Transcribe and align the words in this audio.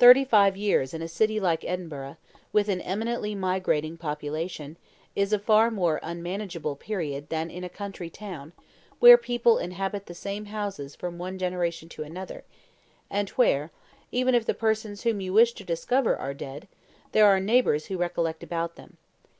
Thirty 0.00 0.24
five 0.24 0.56
years 0.56 0.92
in 0.92 1.02
a 1.02 1.06
city 1.06 1.38
like 1.38 1.64
Edinburgh, 1.64 2.16
with 2.52 2.68
an 2.68 2.80
eminently 2.80 3.32
migrating 3.36 3.96
population, 3.96 4.76
is 5.14 5.32
a 5.32 5.38
far 5.38 5.70
more 5.70 6.00
unmanageable 6.02 6.74
period 6.74 7.28
than 7.28 7.48
in 7.48 7.62
a 7.62 7.68
country 7.68 8.10
town, 8.10 8.54
where 8.98 9.16
people 9.16 9.58
inhabit 9.58 10.06
the 10.06 10.16
same 10.16 10.46
houses 10.46 10.96
from 10.96 11.16
one 11.16 11.38
generation 11.38 11.88
to 11.90 12.02
another, 12.02 12.42
and 13.08 13.28
where, 13.38 13.70
even 14.10 14.34
if 14.34 14.44
the 14.46 14.52
persons 14.52 15.04
whom 15.04 15.20
you 15.20 15.32
wish 15.32 15.52
to 15.52 15.62
discover 15.62 16.16
are 16.16 16.34
dead, 16.34 16.66
there 17.12 17.26
are 17.28 17.38
neighbours 17.38 17.86
who 17.86 17.96
recollect 17.96 18.42
about 18.42 18.74
them. 18.74 18.96